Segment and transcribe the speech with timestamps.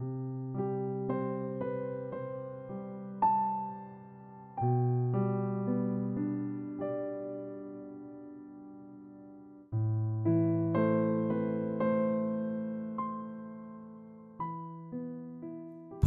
[0.00, 0.06] 不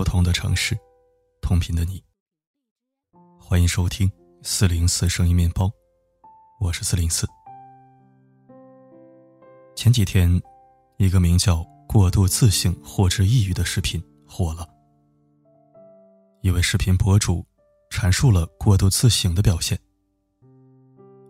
[0.04, 0.78] 同的城市，
[1.42, 2.04] 同频的你。
[3.40, 4.12] 欢迎收听
[4.42, 5.72] 四零四声音面包，
[6.60, 7.26] 我是四零四。
[9.76, 10.42] 前几天，
[10.98, 14.68] 一个名叫“过度自信或者抑郁”的视频火了。
[16.42, 17.46] 一位视频博主
[17.90, 19.80] 阐述了过度自省的表现，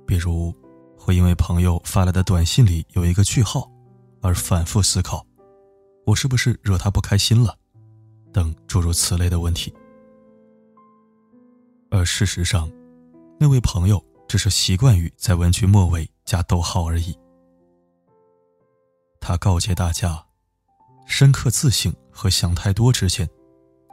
[0.06, 0.54] 比如
[0.98, 3.72] 会因为朋友发来的短信里有一个句号，
[4.22, 5.26] 而反复思考：
[6.06, 7.58] 我是不是惹他不开心了？
[8.34, 9.74] 等诸如此类的问题，
[11.90, 12.70] 而事实上，
[13.40, 17.18] 那位朋友只是习惯于在文句末尾加逗号而已。
[19.20, 20.24] 他告诫大家，
[21.08, 23.28] 深刻自省和想太多之间，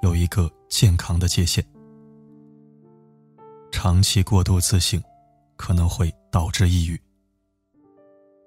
[0.02, 1.65] 有一个健康的界限。
[3.71, 5.01] 长期过度自省，
[5.56, 7.01] 可能会导致抑郁。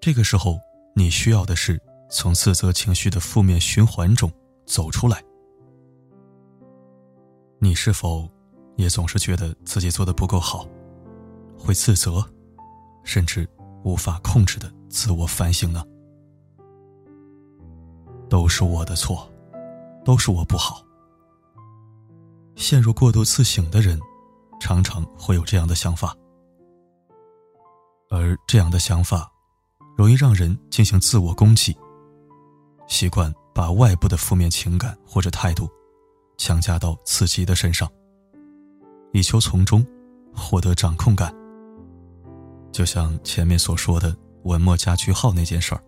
[0.02, 0.60] 这个时候，
[0.94, 4.32] 你需要的是从自责情绪的负面循环中
[4.66, 5.24] 走出来。
[7.60, 8.30] 你是否
[8.76, 10.68] 也总是觉得自己做的不够好，
[11.58, 12.24] 会自责，
[13.06, 13.48] 甚至
[13.86, 15.84] 无法控制的自我反省呢？
[18.30, 19.30] 都是我的错，
[20.04, 20.84] 都是我不好。
[22.56, 24.00] 陷入过度自省的人，
[24.60, 26.16] 常常会有这样的想法，
[28.10, 29.32] 而这样的想法，
[29.96, 31.78] 容易让人进行自我攻击，
[32.88, 35.70] 习惯把外部的负面情感或者态度。
[36.40, 37.92] 强加到自己的身上，
[39.12, 39.84] 以求从中
[40.32, 41.34] 获得掌控感。
[42.72, 45.82] 就像前面所说的文末加句号那件事儿，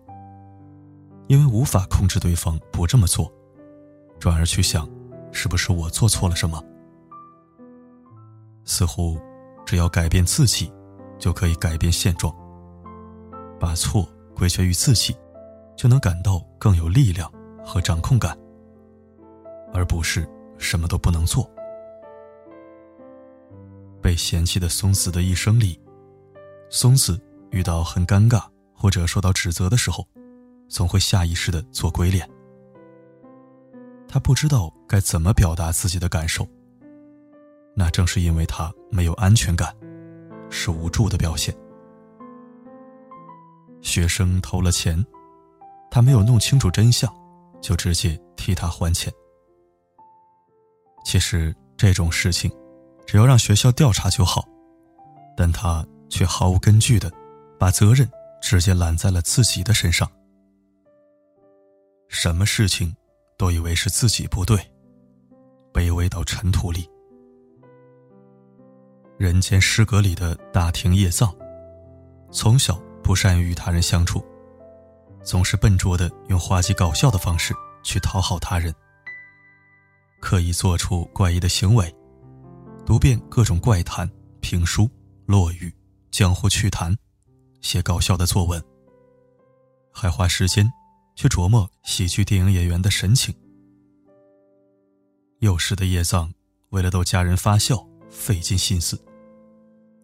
[1.30, 3.32] 因为无法控制对方不这么做，
[4.18, 4.90] 转而去想，
[5.30, 6.60] 是不是我做错了什么？
[8.64, 9.16] 似乎
[9.64, 10.72] 只要改变自己，
[11.20, 12.34] 就可以改变现状。
[13.60, 15.16] 把错归结于自己，
[15.76, 17.32] 就能感到更有力量
[17.64, 18.36] 和掌控感，
[19.72, 20.28] 而不是。
[20.58, 21.50] 什么都不能做。
[24.02, 25.80] 被嫌弃的松子的一生里，
[26.68, 27.18] 松子
[27.50, 28.44] 遇到很尴尬
[28.74, 30.06] 或者受到指责的时候，
[30.70, 32.26] 总会下意识的做鬼脸。
[34.08, 36.48] 他不知道该怎么表达自己的感受。
[37.74, 39.74] 那正是因为他没有安全感，
[40.48, 41.54] 是无助的表现。
[43.82, 45.04] 学生偷了钱，
[45.90, 47.12] 他没有弄清楚真相，
[47.60, 49.12] 就直接替他还钱。
[51.04, 52.50] 其实这种事情，
[53.06, 54.44] 只要让学校调查就好，
[55.36, 57.10] 但他却毫无根据的
[57.58, 58.08] 把责任
[58.42, 60.10] 直接揽在了自己的身上。
[62.12, 62.92] 什么事情
[63.38, 64.58] 都以为是自己不对，
[65.72, 66.90] 卑微到尘土里。
[69.16, 71.32] 人间失格里的大庭叶藏，
[72.32, 74.24] 从小不善于与他人相处，
[75.22, 77.54] 总是笨拙的用滑稽搞笑的方式
[77.84, 78.74] 去讨好他人。
[80.20, 81.94] 刻意做出怪异的行为，
[82.84, 84.10] 读遍各种怪谈、
[84.40, 84.90] 评书、
[85.26, 85.72] 落语、
[86.10, 86.94] 江湖趣谈，
[87.60, 88.60] 写搞笑的作文，
[89.92, 90.68] 还花时间
[91.20, 93.34] 去琢磨喜剧电影演员的神情。
[95.40, 96.32] 幼时的叶藏
[96.70, 98.98] 为了逗家人发笑，费尽心思，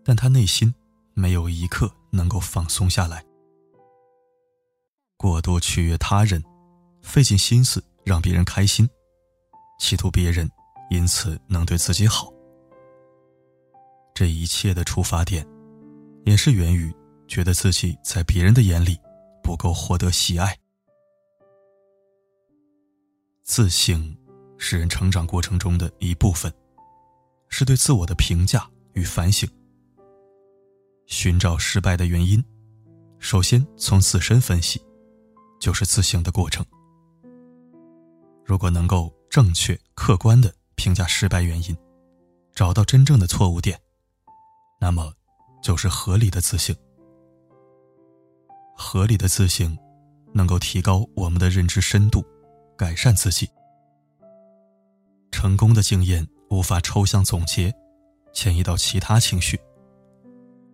[0.05, 0.75] 但他内心
[1.15, 3.25] 没有一刻能够放松下来。
[5.17, 6.45] 过度取悦他人，
[7.01, 8.87] 费尽心思让别人开心。
[9.79, 10.47] 企图别人
[10.91, 12.31] 因此能对自己好，
[14.13, 15.49] 这一切的出发点，
[16.27, 16.95] 也是源于
[17.27, 18.99] 觉得自己在别人的眼里
[19.43, 20.55] 不够获得喜爱。
[23.47, 24.13] 自省
[24.59, 26.53] 是人成长过程中的一部分，
[27.49, 29.49] 是对自我的评价与反省。
[31.07, 32.45] 寻找失败的原因，
[33.21, 34.83] 首先从自身分析，
[35.61, 36.67] 就是自省的过程。
[38.45, 39.15] 如果能够。
[39.29, 41.77] 正确客观的评价失败原因，
[42.55, 43.79] 找到真正的错误点，
[44.81, 45.13] 那么
[45.63, 46.75] 就是合理的自省。
[48.75, 49.77] 合理的自省
[50.33, 52.25] 能够提高我们的认知深度，
[52.77, 53.49] 改善自己。
[55.31, 57.73] 成功的经验无法抽象总结，
[58.33, 59.57] 迁移到其他情绪；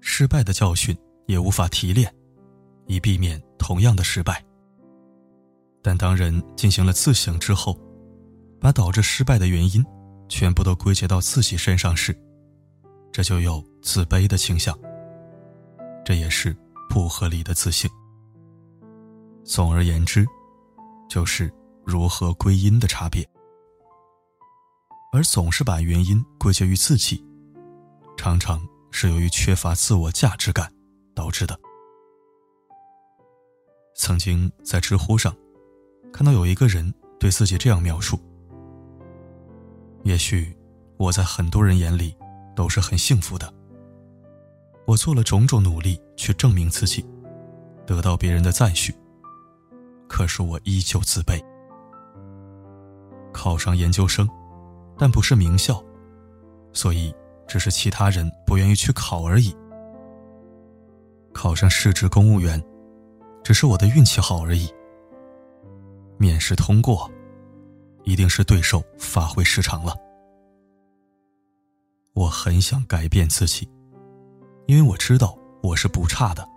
[0.00, 0.96] 失败的教训
[1.26, 2.12] 也无法提炼，
[2.86, 4.44] 以避免同样的失败。
[5.82, 7.76] 但当人进行了自省之后，
[8.60, 9.84] 把导致失败的原因
[10.28, 12.16] 全部都归结到自己身上时，
[13.10, 14.78] 这就有自卑的倾向。
[16.04, 16.56] 这也是
[16.88, 17.90] 不合理的自信。
[19.44, 20.24] 总而言之，
[21.08, 21.52] 就是
[21.84, 23.28] 如何归因的差别。
[25.12, 27.22] 而总是把原因归结于自己，
[28.16, 30.72] 常常是由于缺乏自我价值感
[31.14, 31.58] 导致的。
[33.94, 35.36] 曾经在知乎上
[36.12, 38.18] 看到有一个人对自己这样描述
[40.02, 40.56] ：“也许
[40.96, 42.16] 我在很多人眼里
[42.56, 43.52] 都是很幸福的，
[44.86, 47.04] 我做了种种努力去证明自己，
[47.86, 48.94] 得到别人的赞许。
[50.08, 51.38] 可是我依旧自卑。
[53.32, 54.28] 考上研究生，
[54.98, 55.82] 但不是名校，
[56.72, 57.14] 所以
[57.46, 59.54] 只是其他人不愿意去考而已。
[61.32, 62.62] 考上市职公务员。”
[63.44, 64.72] 只是我的运气好而已。
[66.16, 67.10] 面试通过，
[68.04, 69.96] 一定是对手发挥失常了。
[72.14, 73.68] 我很想改变自己，
[74.66, 76.48] 因为我知道我是不差的。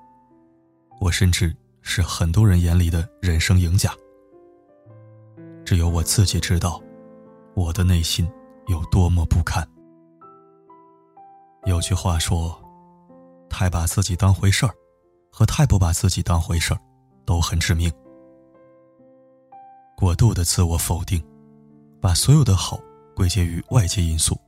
[1.02, 3.92] 我甚至是很多人眼里的人生赢家。
[5.66, 6.82] 只有我自己知道，
[7.56, 8.30] 我的内心
[8.68, 9.68] 有多么不堪。
[11.66, 12.58] 有句话说
[13.50, 14.74] ：“太把自己当回事儿。”
[15.38, 16.80] 和太不把自己当回事儿，
[17.26, 17.92] 都很致命。
[19.98, 21.22] 过度的自我否定，
[22.00, 22.80] 把所有的好
[23.14, 24.40] 归结于外界因素，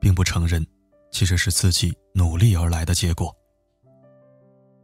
[0.00, 0.66] 并不承认
[1.12, 3.32] 其实是自己努力而来的结果。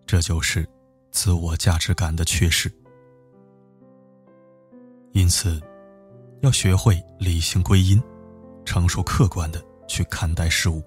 [0.07, 0.65] 这就是
[1.11, 2.73] 自我价值感的缺失。
[5.13, 5.61] 因此，
[6.41, 8.03] 要学会理性归因，
[8.65, 10.83] 成熟客观的去看待事物，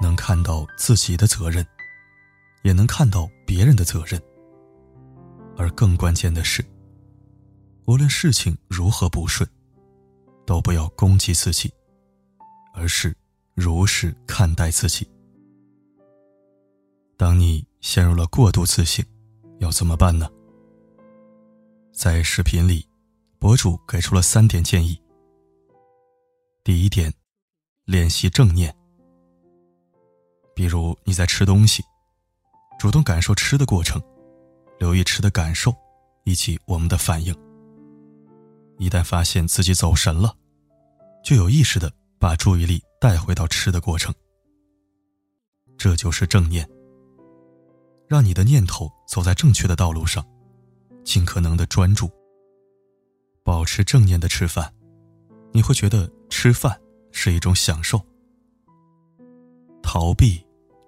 [0.00, 1.66] 能看到自己的责任。
[2.64, 4.22] 也能看到别人的责任，
[5.56, 6.64] 而更关键的是，
[7.86, 9.44] 无论事情如何不顺，
[10.46, 11.68] 都不要攻击自己，
[12.72, 13.12] 而是
[13.54, 15.04] 如实看待自己。
[17.16, 19.04] 当你陷入了过度自信，
[19.58, 20.30] 要怎么办呢？
[21.92, 22.88] 在视频里，
[23.38, 24.98] 博主给出了三点建议。
[26.64, 27.12] 第一点，
[27.84, 28.74] 练习正念，
[30.54, 31.84] 比如你在吃东西。
[32.78, 34.02] 主动感受吃的过程，
[34.80, 35.72] 留意吃的感受，
[36.24, 37.32] 以及我们的反应。
[38.78, 40.34] 一旦发现自己走神了，
[41.22, 44.12] 就有意识的把注意力带回到吃的过程。
[45.76, 46.68] 这就是正念，
[48.08, 50.26] 让你的念头走在正确的道路上，
[51.04, 52.10] 尽可能的专注。
[53.44, 54.72] 保持正念的吃饭，
[55.52, 58.00] 你会觉得吃饭是一种享受。
[59.82, 60.44] 逃避。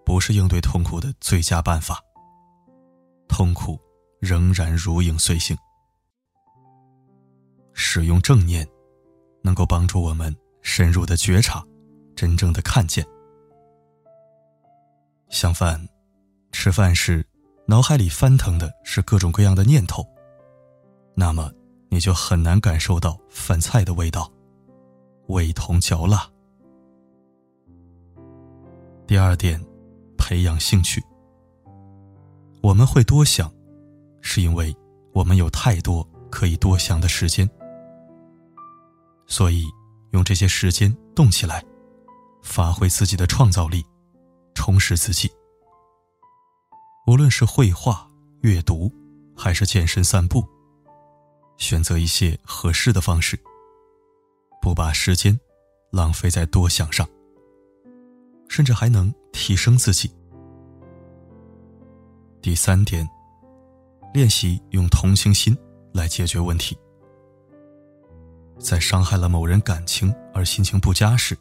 [0.06, 1.98] 不是应对痛苦的最佳办法。
[3.26, 3.80] 痛苦
[4.20, 5.56] 仍然如影随形。
[7.72, 8.68] 使用正念，
[9.42, 11.64] 能够帮助我们深入的觉察，
[12.14, 13.02] 真正的看见。
[15.30, 15.82] 相反，
[16.52, 17.26] 吃饭时
[17.66, 20.06] 脑海里翻腾的是各种各样的念头，
[21.14, 21.50] 那么
[21.88, 24.30] 你就很难感受到饭菜的味道，
[25.28, 26.28] 味同嚼蜡。
[29.06, 29.64] 第二点。
[30.16, 31.04] 培养兴趣。
[32.62, 33.52] 我们会多想，
[34.22, 34.74] 是因为
[35.12, 37.46] 我们有太多可以多想的时间。
[39.26, 39.66] 所以，
[40.12, 41.62] 用这些时间动起来，
[42.42, 43.84] 发挥自己的创造力，
[44.54, 45.30] 充实自己。
[47.06, 48.08] 无论是绘画、
[48.40, 48.90] 阅读，
[49.36, 50.42] 还是健身、散步，
[51.58, 53.38] 选择一些合适的方式，
[54.62, 55.38] 不把时间
[55.90, 57.06] 浪费在多想上。
[58.48, 60.10] 甚至还能提升自己。
[62.40, 63.08] 第三点，
[64.12, 65.56] 练习用同情心
[65.92, 66.78] 来解决问题。
[68.58, 71.36] 在伤害了某人感情而心情不佳时，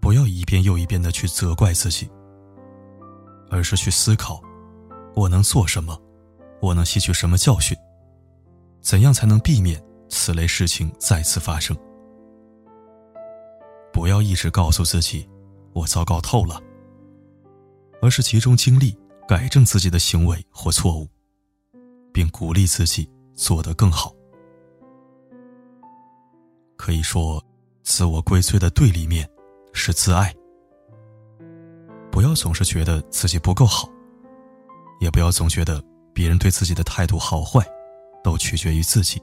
[0.00, 2.10] 不要一遍又一遍的去责怪自己，
[3.48, 4.42] 而是去思考：
[5.14, 6.00] 我能做什么？
[6.60, 7.76] 我能吸取什么教训？
[8.80, 11.76] 怎样才能避免此类事情再次发生？
[13.92, 15.28] 不要一直告诉自己。
[15.74, 16.60] 我糟糕透了，
[18.02, 18.98] 而是集中精力
[19.28, 21.06] 改正自己的行为或错误，
[22.12, 24.12] 并鼓励自己做得更好。
[26.76, 27.40] 可以说，
[27.84, 29.28] 自我归罪的对立面
[29.72, 30.34] 是自爱。
[32.10, 33.88] 不要总是觉得自己不够好，
[35.00, 37.64] 也不要总觉得别人对自己的态度好坏
[38.22, 39.22] 都取决于自己。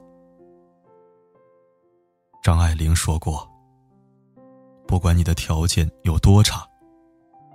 [2.44, 3.50] 张爱玲说过。
[4.88, 6.63] 不管你的条件有多差，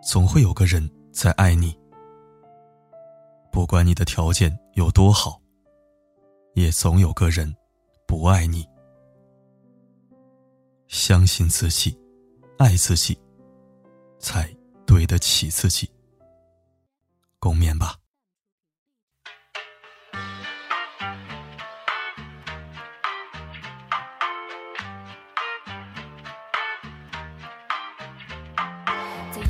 [0.02, 1.70] 总会有个人在爱你；
[3.52, 5.40] 不管你的条件有多好，
[6.54, 7.54] 也总有个人
[8.04, 8.66] 不爱你。
[10.88, 11.96] 相信自己，
[12.58, 13.16] 爱自己，
[14.18, 14.52] 才
[14.84, 15.88] 对得起自己。
[17.38, 17.99] 共勉吧。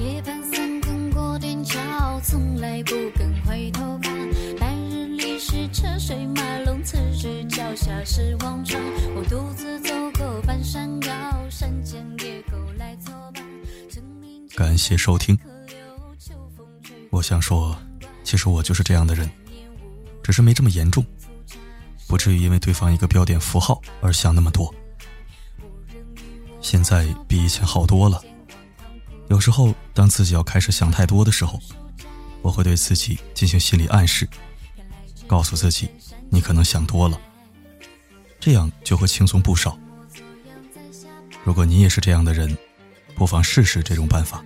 [0.01, 1.79] 夜半三更过点桥，
[2.23, 4.11] 从来不肯回头看。
[4.59, 8.81] 白日里是车水马龙，此时脚下是黄泉。
[9.15, 13.45] 我独自走过半山腰，山间野狗来作伴。
[14.57, 15.39] 感谢收听。
[17.11, 17.77] 我想说，
[18.25, 19.31] 其实我就是这样的人，
[20.23, 21.05] 只是没这么严重，
[22.09, 24.75] 不至于因为对方一个标点符号而想那么多。
[26.63, 28.23] 现在比以前好多了。
[29.31, 31.61] 有时候，当自己要开始想太多的时候，
[32.43, 34.29] 我会对自己进行心理暗示，
[35.29, 35.89] 告诉自己
[36.29, 37.17] 你可能想多了，
[38.41, 39.79] 这样就会轻松不少。
[41.45, 42.59] 如果你也是这样的人，
[43.15, 44.45] 不妨试试这种办法。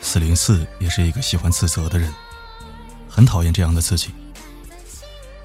[0.00, 2.14] 四零四也是一个喜欢自责的人，
[3.08, 4.10] 很讨厌这样的自己。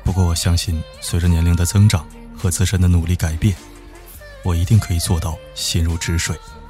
[0.03, 3.57] 不过我相信，随着年龄的增长和自身的努力改变，
[4.43, 6.37] 我一定可以做到心如止水。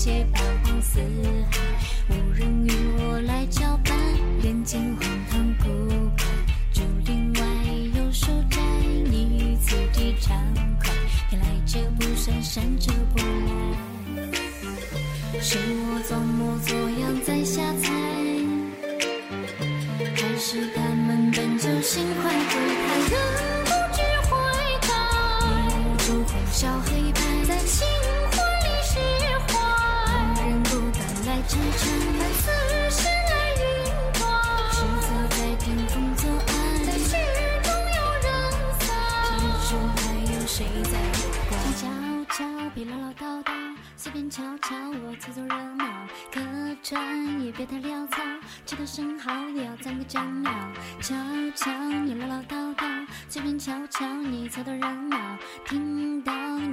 [0.00, 1.00] 且彷徨四
[1.50, 1.58] 海，
[2.08, 3.98] 无人与我来交伴，
[4.40, 5.64] 人间荒唐古
[6.16, 6.24] 怪，
[6.72, 7.40] 竹林外
[7.96, 8.60] 有书斋，
[9.10, 10.40] 你于此地畅
[10.80, 10.94] 快，
[11.28, 14.30] 偏来者不善，善者不来，
[15.40, 17.90] 是我装模作样在瞎猜，
[20.14, 22.54] 还是他们本就心怀鬼
[22.86, 23.18] 胎，人
[23.64, 24.00] 不知
[24.30, 24.30] 悔
[24.80, 24.88] 改，
[25.74, 27.18] 无助红笑黑白。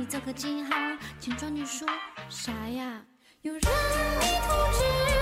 [0.07, 0.71] 做个记号，
[1.19, 1.87] 请装你说
[2.29, 3.01] 啥呀？
[3.45, 5.14] 有人迷途知